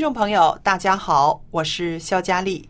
[0.00, 2.66] 众朋友，大家好，我是肖佳丽。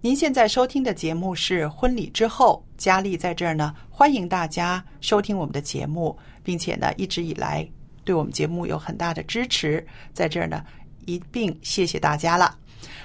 [0.00, 7.68] 您现在收听的节目是《婚礼之后》，佳丽在这儿呢，欢迎大家收听我们的节目，并且呢，一直以来
[8.04, 10.64] 对我们节目有很大的支持，在这儿呢，
[11.04, 12.56] 一并谢谢大家了。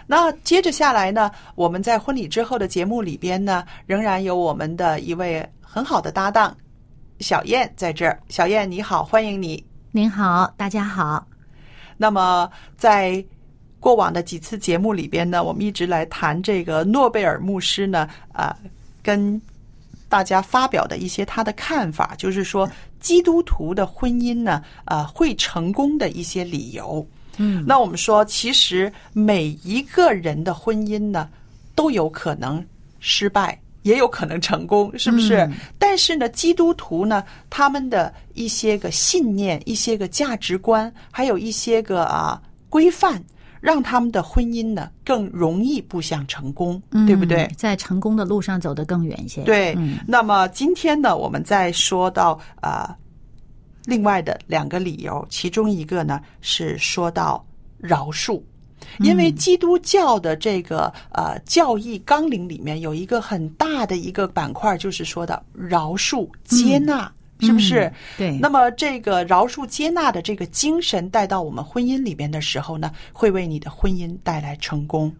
[0.07, 6.55] 那接着下来呢，我们在婚礼之后的节目里边呢，仍然有我们的一位很好的搭档
[7.19, 8.17] 小燕在这儿。
[8.29, 9.61] 小燕你好，欢迎你。
[9.91, 11.27] 您好，大家好。
[11.97, 13.23] 那么在
[13.79, 18.55] 过往的几次节目里边呢，我们一直来谈这个诺贝尔牧师呢，啊、
[19.01, 19.39] 跟
[20.09, 27.05] 大家发表的一些他的看法，就是说基督徒的婚姻呢，啊、会成功的一些理由。
[27.37, 31.29] 嗯，那我们说，其实每一个人的婚姻呢，
[31.75, 32.65] 都有可能
[32.99, 35.35] 失败，也有可能成功，是不是？
[35.41, 43.23] 嗯但是呢，基督徒呢，他们的一些个信念、一些个价值观，还有一些个啊规范，
[43.61, 47.51] 让他们的婚姻呢更容易步向成功，对不对嗯？
[47.57, 49.43] 在成功的路上走得更远一些。
[49.43, 52.95] 对，嗯那么今天呢，我们再说到啊、呃
[53.85, 57.45] 另外的两个理由，其中一个呢是说到
[57.77, 58.41] 饶恕。
[58.99, 67.81] 因为基督教的这个呃教义纲领里面有一个很大的一个板块，就是说的饶恕、接纳，是不是？
[67.81, 75.13] 嗯对那么这个饶恕、接纳的这个精神带到我们婚姻里边的时候呢，会为你的婚姻带来成功。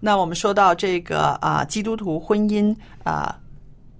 [0.00, 3.38] 那我们说到这个啊，基督徒婚姻啊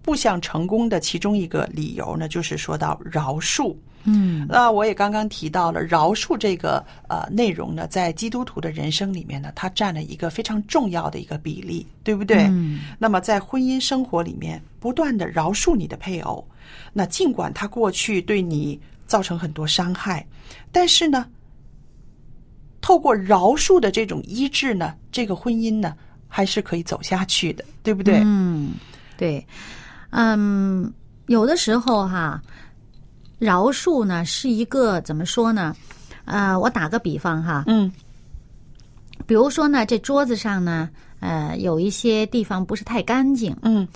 [0.03, 3.75] 步向成功的其中一个理由呢，就是说到饶恕。
[4.05, 12.45] 嗯那我也刚刚提到了饶恕这个呃内容呢，在基督徒的人生里面呢，它占了一个非常重要的一个比例，对不对？
[12.45, 16.47] 嗯那么在婚姻生活里面，不断的饶恕你的配偶，
[16.93, 20.25] 那尽管他过去对你造成很多伤害，
[20.73, 21.27] 但是呢，
[22.89, 25.95] 透过饶恕的这种医治呢，这个婚姻呢
[26.27, 28.23] 还是可以走下去的，对不对？
[28.25, 28.71] 嗯，
[29.19, 29.47] 对，
[30.09, 30.91] 嗯，
[31.27, 32.41] 有的时候哈，
[33.39, 35.77] 饶恕呢是一个怎么说呢？
[36.25, 37.93] 呃，我打个比方哈，嗯。
[39.27, 40.89] 比如说呢，这桌子上呢，
[41.21, 43.87] 呃，有一些地方不是太干净，嗯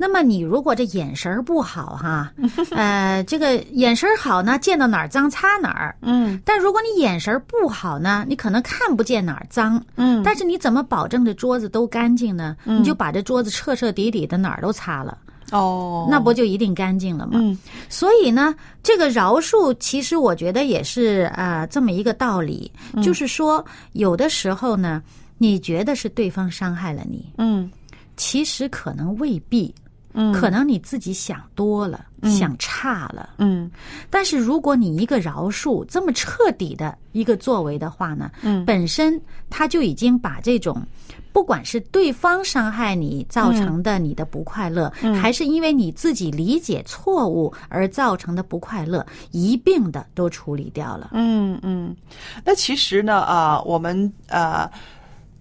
[0.00, 2.32] 那么你如果这眼神儿不好哈，
[2.70, 5.96] 呃，这个眼神儿好呢，见到哪儿脏擦哪儿。
[6.02, 6.40] 嗯。
[6.44, 10.22] 但如果你眼神儿不好呢，你可能看不见哪儿脏，嗯。
[10.22, 12.56] 但是你怎么保证这桌子都干净呢？
[12.64, 15.18] 你就把这桌子彻彻底底的哪儿都擦了，
[15.50, 17.32] 哦，那不就一定干净了吗？
[17.34, 17.58] 嗯。
[17.88, 18.54] 所以呢，
[18.84, 23.02] 这个饶恕其实我觉得也是啊、呃这么一个道理，嗯。
[23.02, 25.02] 就是说有的时候呢，
[25.38, 27.68] 你觉得是对方伤害了你，嗯。
[28.16, 29.74] 其实可能未必。
[30.20, 33.30] 嗯可能你自己想多了，嗯想差了。
[33.38, 33.70] 嗯
[34.10, 40.82] 但是如果你一个饶恕这么彻底的一个作为的话呢，嗯本身他就已经把这种。
[41.30, 51.10] 不管是对方伤害你造成的你的不快乐，嗯还是因为你自己理解错误而造成的不快乐，一并的都处理掉了。
[51.12, 51.94] 嗯嗯，
[52.44, 54.68] 那其实呢，啊、我们呃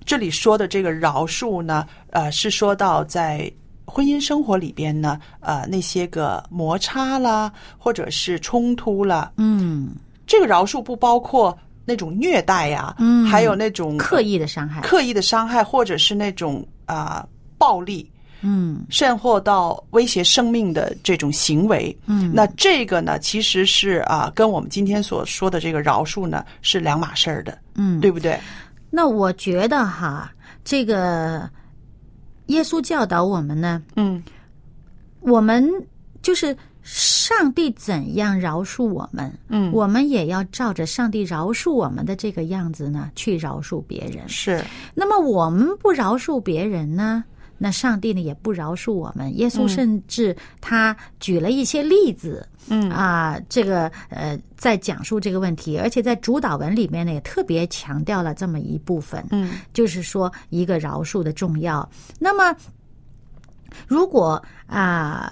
[0.06, 3.51] 这里说的这个饶恕呢，呃，是说到在
[3.88, 9.92] 婚姻生活里边呢，呃，那些个摩擦啦，或者是冲突啦，嗯，
[10.28, 14.81] 这个饶恕不包括那种虐待呀、嗯还有那种刻意的伤害。
[14.81, 17.25] 刻意的伤害，或者是那种啊、
[17.57, 18.12] 暴力，
[18.42, 21.98] 嗯甚或到威胁生命的这种行为。
[22.07, 28.38] 嗯，那这个呢，其实是啊、跟我们今天所说的这个饶恕呢是两码事儿的，嗯，对不对？
[28.89, 30.31] 那我觉得哈，
[30.63, 31.50] 这个
[32.48, 34.22] 耶稣教导我们呢，嗯
[35.20, 35.70] 我们
[36.22, 44.28] 就是上帝怎样饶恕我们，嗯，我们也要照着上帝饶恕我们的这个样子呢，去饶恕别人。
[44.30, 44.64] 是
[44.94, 47.24] 那么我们不饶恕别人呢？
[47.57, 49.36] 那上帝呢也不饶恕我们。
[49.38, 61.88] 耶稣甚至他举了一些例子，嗯啊，这个呃，在讲述这个问题，而且在主导文里面呢，也特别强调了这么一部分，嗯就是说一个饶恕的重要。
[62.19, 62.56] 那么，
[63.88, 65.31] 如果啊、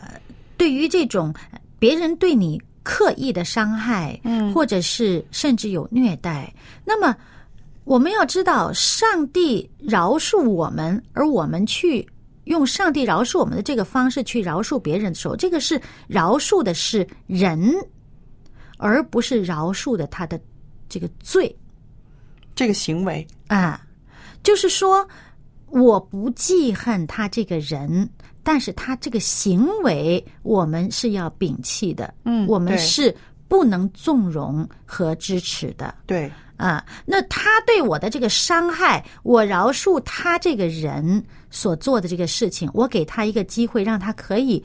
[0.57, 1.33] 对于这种
[1.77, 6.53] 别人对你刻意的伤害，嗯或者是甚至有虐待，
[6.85, 7.15] 那么
[7.83, 12.07] 我们要知道，上帝饶恕我们，而我们去
[12.45, 17.71] 用上帝饶恕我们的这个方式去饶恕别人的时候，这个是饶恕的是人，
[18.77, 20.39] 而不是饶恕的他的
[20.89, 21.55] 这个罪。
[22.55, 23.85] 这个行为，啊，
[24.41, 25.05] 就是说，
[25.67, 28.09] 我不记恨他这个人，
[28.43, 33.13] 但是他这个行为，我们是要摒弃的，嗯我们是
[33.49, 35.93] 不能纵容和支持的。
[36.05, 36.85] 对，啊。
[37.05, 44.63] 那他对我的这个伤害，我饶恕他这个人所做的这个事情，我给他一个机会，让他可以。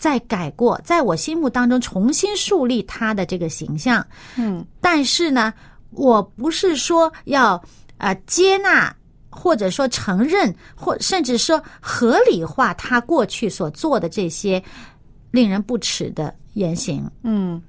[0.00, 4.06] 再改过，在我心目当中重新树立他的这个形象，
[4.36, 5.52] 嗯但是呢，
[5.90, 7.54] 我不是说要
[7.96, 8.94] 啊、呃接纳，
[9.28, 14.62] 或者说承认，或甚至说合理化他过去所做的这些
[15.30, 17.10] 令人不齿的言行。
[17.22, 17.60] 嗯。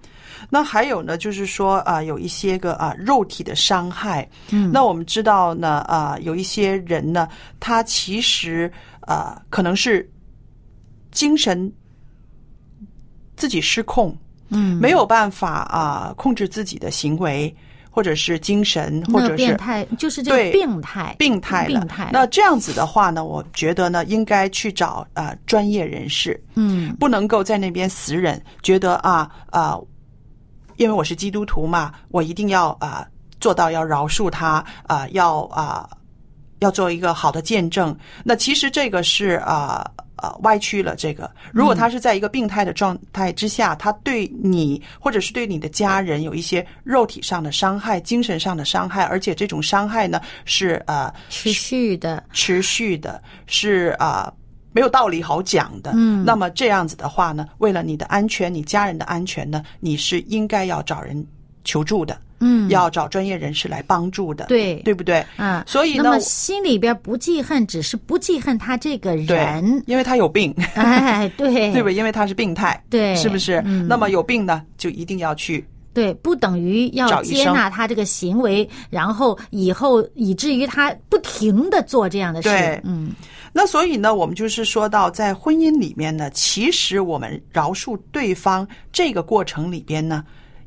[0.50, 4.28] 那还有呢，就是说啊、有一些个啊、肉体的伤害。
[4.52, 7.28] 嗯那我们知道呢，啊、有一些人呢，
[7.60, 8.72] 他其实
[9.02, 10.10] 啊、可能是
[11.12, 11.72] 精神
[13.36, 14.16] 自己失控，
[14.48, 17.54] 嗯，没有办法啊、控制自己的行为，
[17.90, 21.80] 或者是精神，或者是个变态，就是这个病态，病态了。
[21.80, 22.10] 病态。
[22.14, 29.78] 那这样子的话呢，我觉得呢，应该去找啊、专业人士，嗯不能够在那边死忍，觉得啊啊、
[30.78, 33.06] 因为我是基督徒嘛，我一定要啊、
[33.40, 35.90] 做到要饶恕他啊、要啊、
[36.60, 37.96] 要做一个好的见证。
[38.24, 39.84] 那其实这个是啊。
[39.86, 40.09] 呃，
[40.44, 41.30] 歪曲了这个。
[41.52, 54.32] 如果他是在一个病态的状态之下，他对你或者是对你的家人有一些肉体上的伤害、精神上的伤害，而且这种伤害呢是呃持续的，持续的，是啊、
[54.72, 55.92] 没有道理好讲的。
[55.96, 61.26] 嗯那么这样子的话呢，为了你的安全、你家人的安全呢，你是应该要找人
[61.64, 65.26] 求助的，嗯，要找专业人士来帮助的，对对不对？
[65.38, 65.64] 啊。
[65.68, 71.92] 所以呢那么，心里边不记恨，只是不记恨他这个人，，因为他有病，哎，对， 对吧？
[71.92, 73.62] 因为他是病态，对是不是？
[73.66, 82.50] 嗯那么有病呢，就一定要去对，不等于要接纳他这个行为，然后以后以至于他不停的做这样的事。
[82.50, 83.12] 对嗯
[83.52, 90.24] 那所以呢，我们就是说到，在婚姻里面呢，其实我们饶恕对方这个过程里边呢，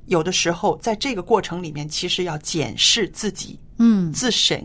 [0.06, 4.60] 有的时候在这个过程里面，其实要检视自己、嗯自省，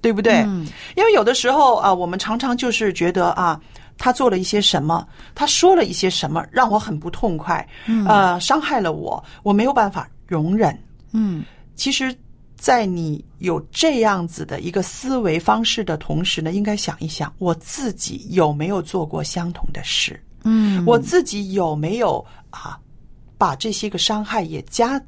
[0.00, 0.42] 对不对？
[0.42, 3.60] 嗯因为有的时候啊，我们常常就是觉得啊，
[3.96, 7.66] 他做了一些什么，他说了一些什么，让我很不痛快，
[8.06, 10.76] 呃，伤害了我，我没有办法容忍。
[11.12, 11.44] 嗯
[11.74, 12.14] 其实，
[12.56, 20.22] 在你有这样子的一个思维方式的同时呢，应该想一想，我自己有没有做过相同的事？
[20.44, 22.78] 嗯，我自己有没有啊，
[23.42, 25.02] 把这些个伤害也加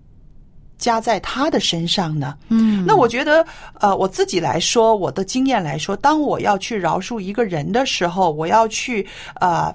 [0.77, 2.37] 加在他的身上呢？
[2.49, 9.07] 嗯那我觉得，呃，我自己来说，我的经验来说，当我要去饶恕一个人的时候，我要去
[9.41, 9.73] 呃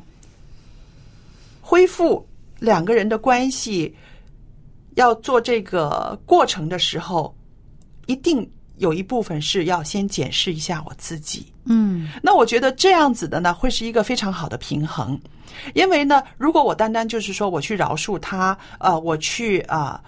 [1.61, 2.27] 恢复
[2.59, 3.95] 两个人的关系，
[4.95, 7.33] 要做这个过程的时候，
[8.07, 8.45] 一定
[8.79, 11.45] 有一部分是要先检视一下我自己。
[11.65, 15.19] 嗯那我觉得这样子的呢，会是一个非常好的平衡，
[15.75, 20.01] 因为呢，如果我单单就是说我去饶恕他，呃，我去啊、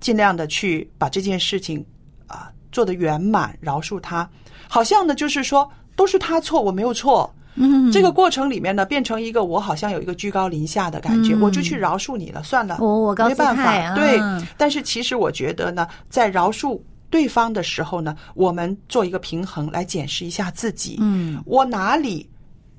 [0.00, 1.82] 尽量的去把这件事情
[2.26, 4.28] 啊、做得圆满，饶恕他，
[4.68, 7.32] 好像呢就是说都是他错，我没有错。
[7.56, 14.20] 嗯，这个过程里面呢，变成一个我好像有一个居高临下的感觉，嗯我就去饶恕你了，算了，我我没办法，对。
[14.58, 16.78] 但是其实我觉得呢，在饶恕
[17.14, 22.28] 对方的时候呢，我们做一个平衡，来检视一下自己，嗯，我哪里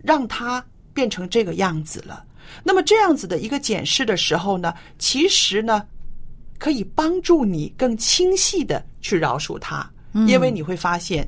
[0.03, 0.61] 让他
[0.93, 2.25] 变成这个样子了？
[2.61, 5.87] 那么这样子的一个检视的时候呢，其实呢，
[6.59, 9.89] 可以帮助你更清晰的去饶恕他，
[10.27, 11.25] 因为你会发现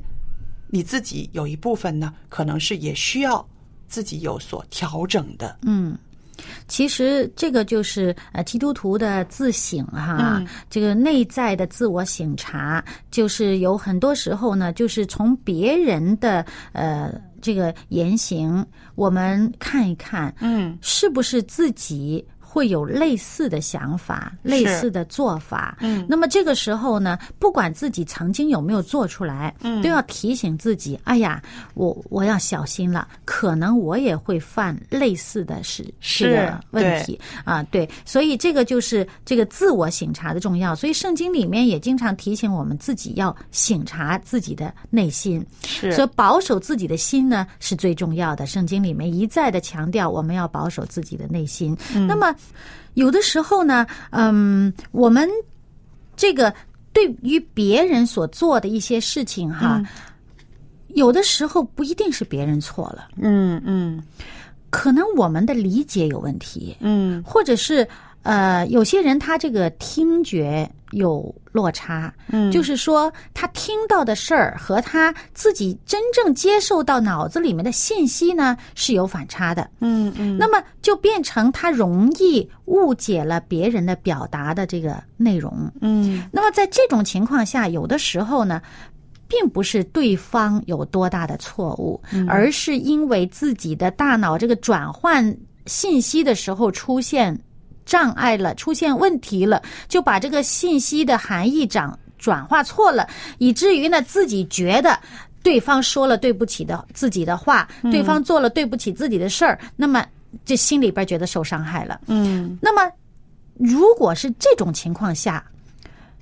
[0.68, 3.42] 你自己有一部分呢，可能是也需要
[3.86, 5.60] 自己有所调整的。
[5.62, 5.96] 嗯，
[6.66, 18.64] 其实这个就是呃基督徒的自省哈，嗯这个内在的自我省察，就是有很多时候呢，就是从别人的呃这个言行，
[18.94, 22.24] 我们看一看，嗯是不是自己。
[22.50, 26.06] 会有类似的想法、类似的做法，嗯。
[26.08, 29.82] 那么这个时候呢，不管自己曾经有没有做出来，嗯。
[29.82, 31.42] 都要提醒自己：哎呀，
[31.74, 37.20] 我我要小心了，可能我也会犯类似的事是这个问题。
[37.44, 37.62] 啊。
[37.64, 40.74] 对，所以这个就是这个自我醒察的重要。
[40.74, 45.92] 所以圣经里面也经常提醒我们自己要醒察自己的内心，是。
[45.92, 48.46] 所以保守自己的心呢是最重要的。
[48.46, 51.76] 圣经里面一再的强调，我们要保守自己的内心。
[52.08, 52.34] 那么
[52.94, 55.28] 有的时候呢，嗯，我们
[56.16, 56.52] 这个
[56.92, 59.80] 对于别人所做的一些事情哈，
[60.88, 64.02] 有的时候不一定是别人错了，嗯嗯。
[64.70, 67.22] 可能我们的理解有问题，嗯。
[67.22, 67.86] 或者是
[68.22, 72.50] 呃，有些人他这个听觉有落差，嗯。
[72.50, 79.68] 就是说他听到的事儿和他自己真正接受到脑子里面的信息呢是有反差的。
[79.80, 85.70] 嗯嗯，那么就变成他容易误解了别人的表达的这个内容。
[85.80, 86.24] 嗯。
[86.32, 88.60] 那么在这种情况下，有的时候呢，
[89.26, 97.38] 并不是对方有多大的错误，而是因为自己的大脑这个转换信息的时候出现
[97.88, 104.96] 障碍了，出现问题了，就把这个信息的含义转转化错了，以至于呢自己觉得。
[105.40, 110.04] 对方说了对不起的自己的话，对方做了对不起自己的事儿，那么
[110.44, 112.00] 这心里边觉得受伤害了。
[112.08, 112.92] 嗯那么，
[113.54, 115.42] 如果是这种情况下，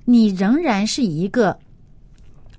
[0.05, 1.57] 你仍然是一个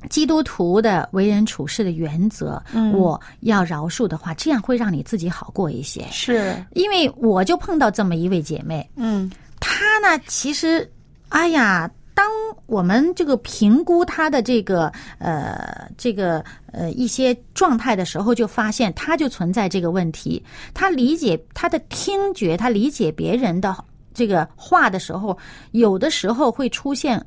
[0.09, 6.07] 基督徒的为人处事的原则，嗯我要饶恕的话，这样会让你自己好过一些。
[6.11, 10.90] 是因为我就碰到这么一位姐妹，嗯她呢，其实，
[11.31, 12.26] 哎呀，当
[12.67, 20.43] 我们这个评估她的这个呃这个呃一些状态的时候，就发现她就存在这个问题。
[20.73, 23.76] 她理解她的听觉，她理解别人的
[24.14, 25.37] 这个话的时候，
[25.73, 27.25] 有的时候会出现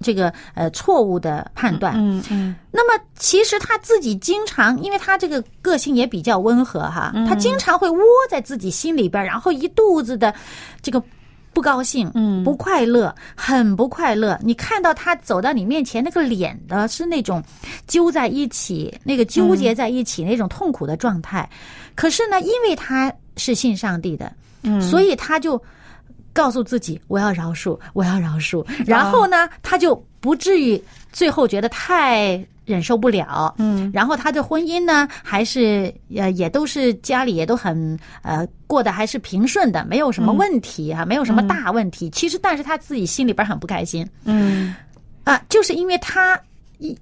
[0.00, 1.94] 这个呃错误的判断。
[1.96, 10.34] 嗯嗯那么其实他自己经常，因为他这个个性也比较温和哈，他经常会窝在自己心里边，然后一肚子的
[10.82, 11.02] 这个
[11.52, 14.36] 不高兴，嗯不快乐，很不快乐。
[14.42, 17.40] 你看到他走到你面前，那个脸的是那种
[17.86, 21.48] 揪在一起，那个纠结在一起、那种痛苦的状态。
[21.94, 24.32] 可是呢，因为他是信上帝的，
[24.64, 25.62] 嗯所以他就
[26.34, 28.62] 告诉自己我要饶恕，我要饶恕。
[28.84, 30.78] 然后呢，他就不至于
[31.10, 33.54] 最后觉得太忍受不了。
[33.56, 42.10] 嗯，然后他的婚姻呢，还是呃也都是家里也都很呃过得还是平顺的，没有什么问题哈、没有什么大问题。
[42.10, 44.06] 其实，但是他自己心里边很不开心。
[44.24, 44.74] 嗯。
[45.24, 46.38] 啊，就是因为他
[46.76, 46.94] 一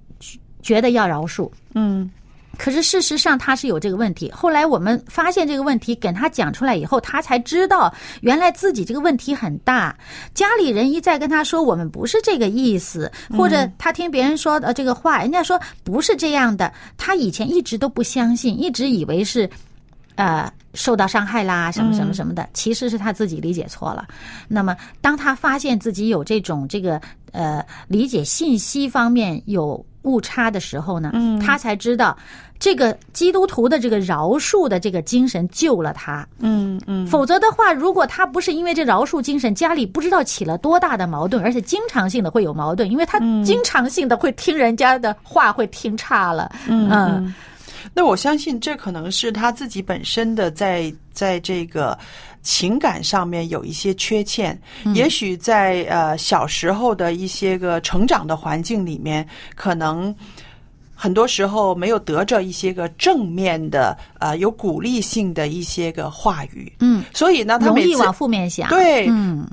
[0.61, 2.09] 觉得要饶恕，嗯
[2.57, 4.31] 可是事实上他是有这个问题。
[4.31, 9.95] 后来我们发现这个问题，跟他讲出来以后，他才知道原来自己这个问题很大。
[10.33, 19.49] 家里人一再跟他说我们不是这个意思，或者他听别人说的这个话，人家说不是这样的，他以前一直都不相信，一直以为是。
[20.15, 24.05] 呃，受到伤害啦，什么什么什么的，其实是他自己理解错了。
[24.47, 31.11] 那么，当他发现自己有这种这个呃理解信息方面有误差的时候呢，
[31.43, 32.15] 他才知道
[32.59, 36.25] 这个基督徒的这个饶恕的这个精神救了他。
[36.39, 46.51] 嗯嗯否则的话，如果他不是因为这饶恕精神，家里不知道起了多大的矛盾，而且经常性的会有矛盾，因为他经常性的会听人家的话，会听差了。
[46.67, 47.33] 嗯嗯。
[47.93, 51.97] 那我相信这可能是他自己本身的在在这个
[52.41, 54.59] 情感上面有一些缺陷，
[54.95, 60.13] 也许在呃小时候的一些个成长的环境里面，可能
[60.95, 68.69] 很多时候没有得着一些个正面的呃有鼓励性的一些个话语，嗯，所以呢，他容易往负面想。
[68.69, 69.47] 对嗯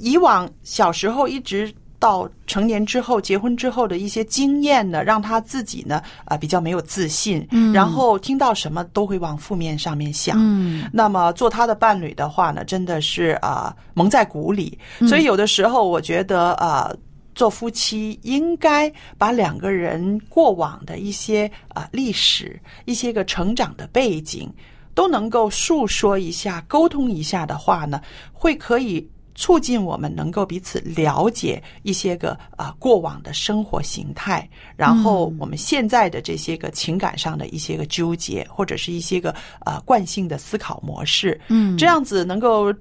[0.00, 10.36] 以往小时候一直到成年之后、结婚之后的一些经验呢，让他自己呢啊、比较没有自信，嗯然后听到什么都会往负面上面想。
[10.40, 14.76] 嗯那么做他的伴侣的话呢，真的是啊、蒙在鼓里。
[14.98, 16.92] 嗯所以有的时候我觉得啊。
[17.34, 24.52] 做夫妻应该把两个人过往的一些啊、历史、一些个成长的背景，
[24.94, 28.02] 都能够述说一下、沟通一下的话呢，
[28.34, 39.34] 会可以促进我们能够彼此了解一些个啊、过往的生活形态，然后我们现在的这些个情感上的一些个纠结，或者是一些个
[39.64, 42.72] 呃惯性的思考模式，嗯这样子能够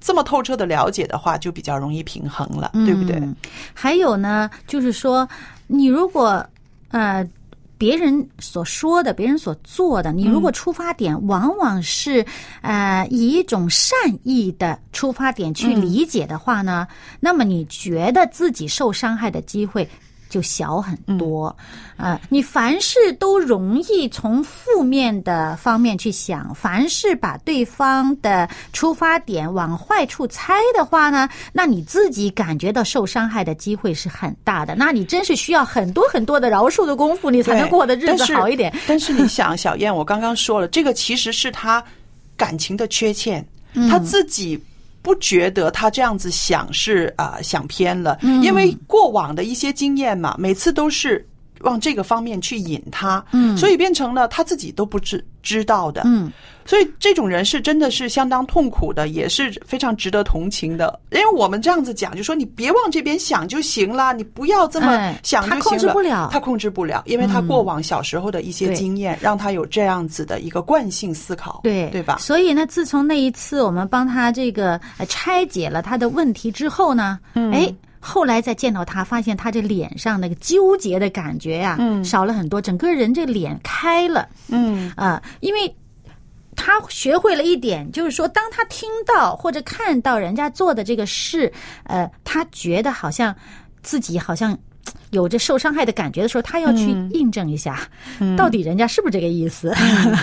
[0.00, 3.16] 这么透彻的了解的话，就比较容易平衡了，对不对？
[3.16, 3.34] 嗯
[3.74, 5.28] 还有呢，就是说，
[5.66, 6.44] 你如果
[6.90, 7.26] 呃。
[7.78, 12.26] 别人所说的，别人所做的，你如果出发点往往是
[12.60, 16.86] 呃以一种善意的出发点去理解的话呢，
[17.20, 19.88] 那么你觉得自己受伤害的机会
[20.28, 21.54] 就小很多。
[21.96, 34.74] 呃，你凡事都容易从负面的方面去想，凡是把对方的出发点往坏处猜的话呢，那你自己感觉到受伤害的机会是很大的。
[34.76, 38.72] 那你真是需要很多很多的饶恕的功夫，你才能过的日子好一点。
[38.86, 41.82] 但是你想，小燕，我刚刚说了，这个其实是他
[42.36, 43.44] 感情的缺陷，
[43.90, 44.62] 他自己。
[45.02, 51.27] 不觉得他这样子想是啊、想偏了，因为过往的一些经验嘛，每次都是
[51.60, 56.30] 往这个方面去引他，嗯，所以变成了他自己都不知知道的，嗯，
[56.64, 60.98] 所以这种人是真的是相当痛苦的，也是非常值得同情的。
[61.10, 65.62] 因为我们这样子讲，就说你别往这边想就行了，你不要这么哎想就行了。
[65.62, 72.18] 他控制不了他控制不了，因为他过往小时候的一些经验，让他有这样子的一个惯性思考，对对吧？
[72.18, 77.74] 所以呢，自从那一次我们帮他这个呃拆解了他的问题之后呢，嗯哎。
[78.00, 82.04] 后来再见到他，发现他这脸上那个纠结的感觉呀、嗯。
[82.04, 84.28] 少了很多，整个人这脸开了。
[84.48, 84.92] 嗯。
[84.96, 85.74] 啊、因为
[86.56, 91.52] 他学会了一点，就是说，当他听到或者看到人家做的这个事，
[91.84, 93.34] 呃，他觉得好像
[93.82, 94.58] 自己好像
[95.10, 97.10] 有着受伤害的感觉的时候，他要去嗯。
[97.12, 97.80] 印证一下，
[98.36, 99.72] 到底人家是不是这个意思。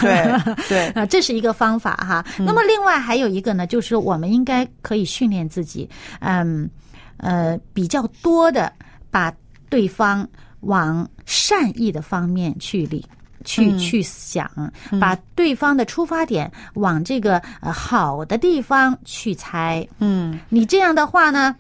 [0.02, 2.26] 对对， 啊，这是一个方法哈。
[2.38, 6.70] 那么另外还有一个呢，就是我们应该可以训练自己，嗯
[7.18, 8.72] 呃，比较多的
[9.10, 9.34] 把
[9.70, 10.28] 对方
[10.62, 13.06] 往善意的方面去理。
[13.48, 14.50] 去嗯去想，
[15.00, 19.88] 把对方的出发点往这个呃好的地方去猜。
[20.00, 21.56] 嗯你这样的话呢，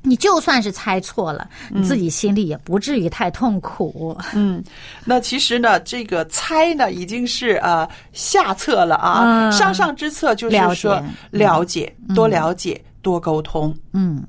[0.00, 4.16] 你就算是猜错了，你自己心里也不至于太痛苦。
[4.32, 4.64] 嗯。
[5.04, 13.76] 那其实呢，这个猜呢，已经是呃下策了啊，嗯上上之策就是了说解了解，多了解，多沟通。
[13.92, 14.24] 嗯。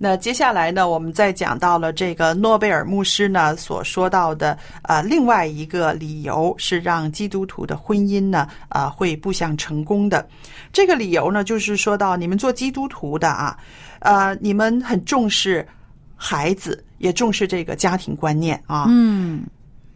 [0.00, 10.24] 那接下来呢，我们再讲到了这个诺贝尔牧师呢所说到的呃另外一个理由是让基督徒的婚姻呢啊、呃会步向成功的。
[10.72, 13.58] 这个理由呢就是说到你们做基督徒的啊，
[13.98, 15.66] 呃你们很重视
[16.14, 19.42] 孩子，也重视这个家庭观念啊，嗯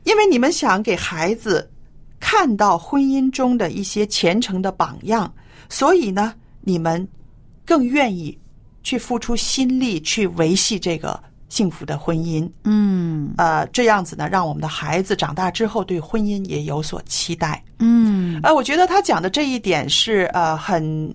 [0.02, 1.70] 因为你们想给孩子
[2.18, 5.32] 看到婚姻中的一些虔诚的榜样，
[5.68, 7.06] 所以呢，你们
[7.64, 8.36] 更愿意
[8.82, 11.18] 去付出心力去维系这个
[11.48, 12.50] 幸福的婚姻。
[12.64, 17.62] 嗯呃，这样子呢，让我们的孩子长大之后对婚姻也有所期待。
[17.78, 21.14] 嗯呃，我觉得他讲的这一点是呃很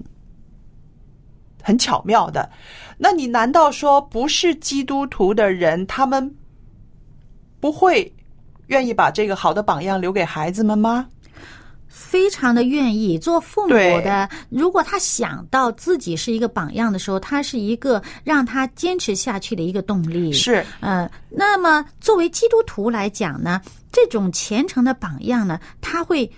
[1.62, 2.50] 很巧妙的。
[2.98, 6.36] 那你难道说不是基督徒的人，他们
[7.60, 8.12] 不会
[8.68, 11.08] 愿意把这个好的榜样留给孩子们吗？
[11.98, 13.18] 非常的愿意。
[13.18, 23.60] 做父母的，如果他想到自己是一个榜样的时候，他是一个让他坚持下去的一个动力。，是，呃，那么作为基督徒来讲呢，
[23.92, 26.30] 这种虔诚的榜样呢，他会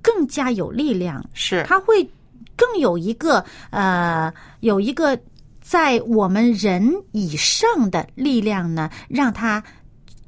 [0.00, 2.08] 更加有力量，是，他会
[2.54, 5.18] 更有一个呃，有一个
[5.60, 9.62] 在我们人以上的力量呢，让他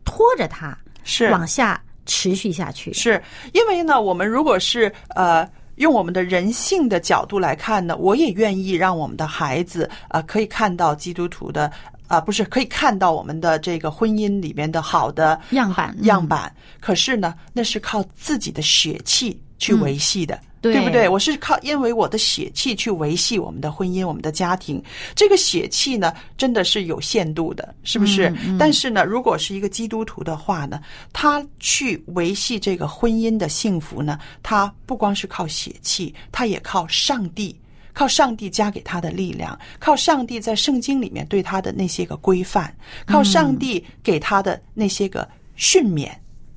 [0.04, 1.30] 拖着他是。
[1.30, 2.92] 往下持续下去。
[2.92, 5.48] 是因为呢，我们如果是呃。
[5.76, 11.72] 用我们的人性的角度来看呢，我也愿意让我们的孩子呃可以看到基督徒的
[12.08, 16.54] 啊、不是可以看到我们的这个婚姻里面的好的样板嗯样板。
[16.78, 20.38] 可是呢，那是靠自己的血气去维系的。
[20.62, 21.08] 对不对？
[21.08, 24.82] 我是靠因为我的血气去维系我们的婚姻、我们的家庭。
[25.14, 28.32] 这个血气呢，真的是有限度的，是不是？
[28.58, 30.80] 但是呢，如果是一个基督徒的话呢，
[31.12, 37.54] 他去维系这个婚姻的幸福呢，他不光是靠血气，他也靠上帝。
[37.94, 46.08] 靠上帝加给他的力量，靠上帝在圣经里面对他的那些个规范，靠上帝给他的那些个训勉，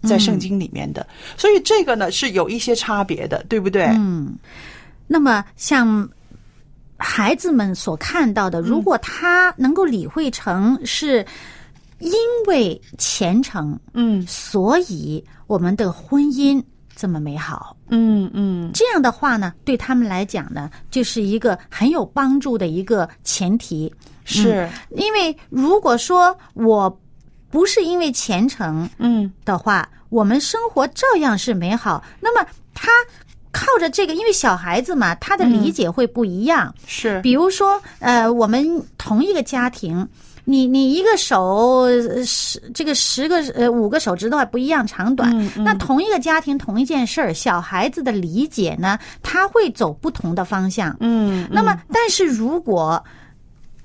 [0.05, 3.83] 在圣经里面的，所以这个呢是有一些差别的，对不对？
[3.97, 4.35] 嗯，
[5.07, 6.07] 那么像
[6.97, 11.25] 孩子们所看到的，如果他能够理会成是
[11.99, 12.13] 因
[12.47, 14.25] 为虔诚，嗯。
[14.27, 16.63] 所以我们的婚姻
[16.95, 18.71] 这么美好，嗯嗯。
[18.73, 23.93] 这样的话呢，对他们来讲呢，就是一个很有帮助的一个前提。
[24.23, 24.69] 是。
[24.91, 26.89] 因为如果说我
[27.55, 32.03] 不是因为虔诚嗯的话，我们生活照样是美好。
[32.19, 32.91] 那么他
[33.53, 36.75] 靠着这个，因为小孩子嘛，他的理解会不一样。
[36.85, 40.05] 是比如说，呃，我们同一个家庭，
[40.43, 50.93] 你你一个手呃十这个十个呃五个手指头还不一样长短，嗯嗯那同一个家庭同一件事儿，小孩子的理解呢，他会走不同的方向。
[50.99, 53.01] 嗯那么，但是如果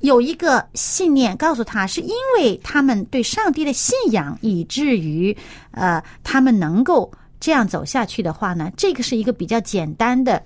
[0.00, 5.36] 有一个信念告诉他，是因为他们对上帝的信仰，以至于
[5.72, 10.42] 呃，他们能够这样走下去的话呢，这个是一个比较简单的。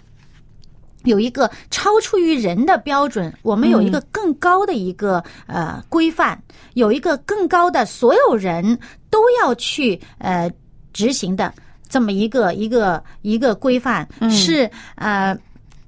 [1.04, 8.78] 有一个超出于人的标准，我们有一个更高的一个、呃规范，有一个更高的所有人
[9.10, 10.50] 都要去呃
[10.94, 11.52] 执行的
[11.90, 15.38] 这么一个一个一个规范，是呃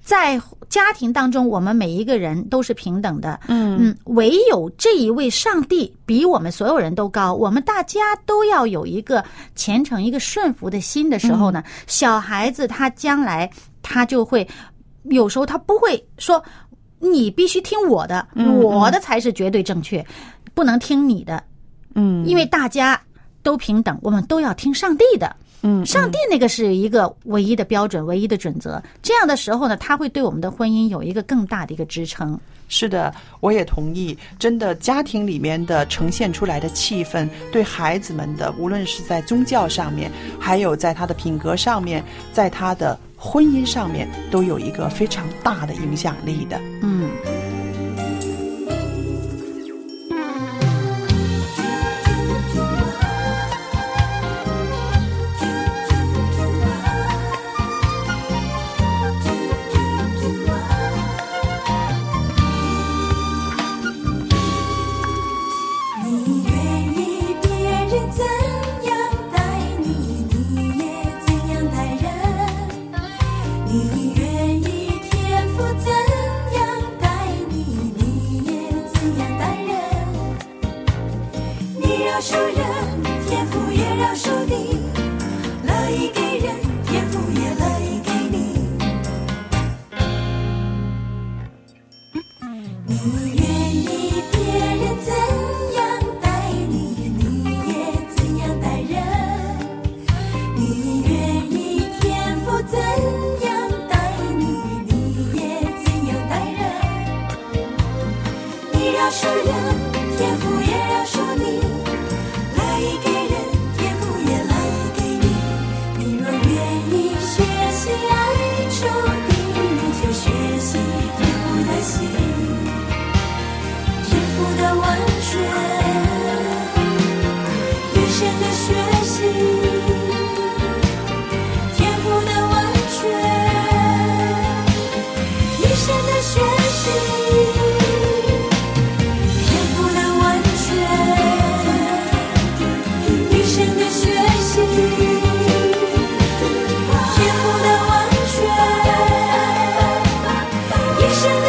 [0.07, 3.41] 在家庭当中，我们每一个人都是平等的。
[3.49, 3.77] 嗯。
[3.79, 9.23] 嗯，唯有这一位上帝比我们所有人都高，我们大家都要有一个
[9.57, 13.51] 虔诚、一个顺服的心的时候呢，小孩子他将来
[13.83, 14.47] 他就会
[15.11, 16.43] 有时候他不会说
[17.01, 18.57] 你必须听我的，嗯。
[18.61, 20.07] 我的才是绝对正确，
[20.55, 21.43] 不能听你的，
[21.97, 22.25] 嗯。
[22.25, 22.99] 因为大家
[23.43, 25.35] 都平等，我们都要听上帝的。
[25.63, 28.83] 嗯上帝那个是一个唯一的标准、唯一的准则。
[29.03, 32.39] 这样的时候呢，他会对我们的婚姻有一个更大的一个支撑。
[32.69, 34.17] 是的，我也同意。
[34.41, 46.61] 真的，家庭里面的呈现出来的气氛，对孩子们的，无论是在宗教上面，还有在他的品格上面，在他的婚姻上面，都有一个非常大的影响力的。
[46.83, 47.09] 嗯。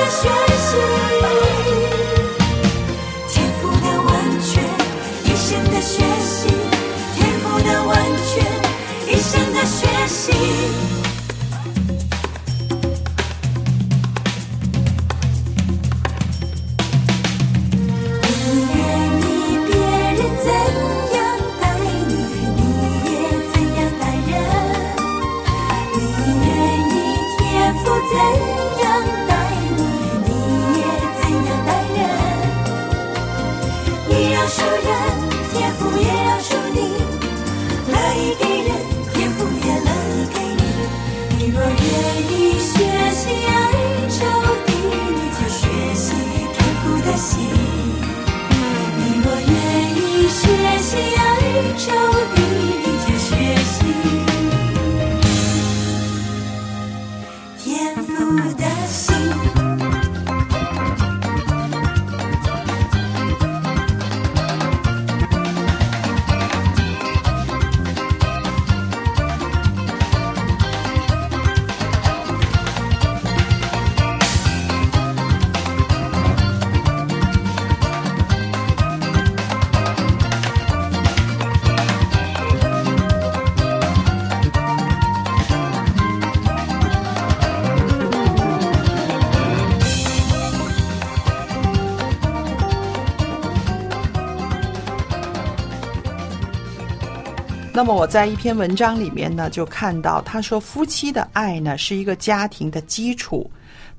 [0.07, 0.36] 一
[97.77, 103.47] 那么我在一篇文章里面呢，就看到他说，夫妻的爱呢是一个家庭的基础，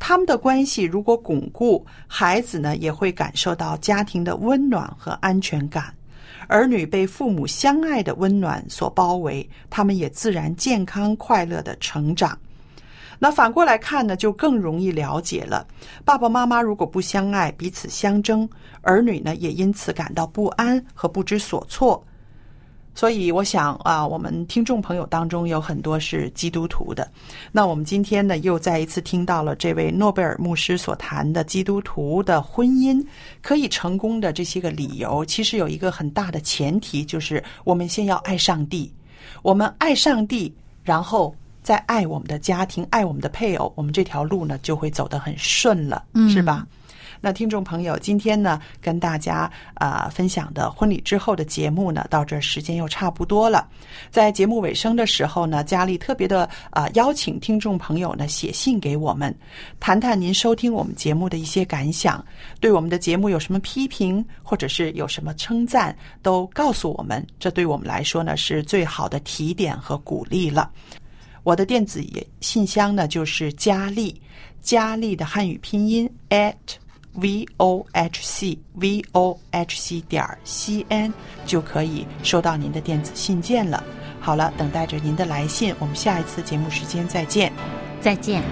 [0.00, 5.94] 他们的关系如果巩固，孩子呢也会感受到家庭的温暖和安全感。
[6.48, 12.36] 儿女被父母相爱的温暖所包围，他们也自然健康快乐的成长。
[13.20, 15.64] 那反过来看呢，就更容易了解了。
[16.04, 18.50] 爸爸妈妈如果不相爱，彼此相争，
[18.82, 22.04] 儿女呢也因此感到不安和不知所措。
[22.98, 27.08] 所以我想啊，我们听众朋友当中有很多是基督徒的。
[27.52, 33.00] 那我们今天呢，又再一次听到了这位诺贝尔牧师所谈的基督徒的婚姻
[33.40, 35.24] 可以成功的这些个理由。
[35.24, 38.92] 其实有一个很大的前提，就是我们先要爱上帝，
[39.42, 41.32] 我们爱上帝，然后
[41.62, 46.02] 再爱我们的家庭，爱我们的配偶，我们这条路呢就会走得很顺了，
[46.34, 46.66] 是吧？
[47.20, 53.68] 那听众朋友，今天呢跟大家啊、分享的婚礼之后的节目呢，到这时间又差不多了。
[54.11, 59.35] 在节目尾声的时候呢，佳丽特别的啊、邀请听众朋友呢写信给我们，
[59.81, 62.24] 谈谈您收听我们节目的一些感想，
[62.61, 70.70] 对我们的节目有什么批评，或者是有什么称赞，都告诉我们，这对我们来说呢是最好的提点和鼓励了。
[71.44, 72.04] 我的电子
[72.40, 74.20] 信箱呢就是佳丽，
[74.61, 76.54] 佳丽的汉语拼音 at
[77.20, 81.12] v o h c v o h c 点 c n
[81.44, 83.83] 就可以收到您的电子信件了。
[84.20, 87.52] 好了，等待着您的来信，我们下一次节目时间再见。
[88.00, 88.42] 再见。